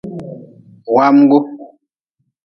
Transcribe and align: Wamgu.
Wamgu. 0.95 1.39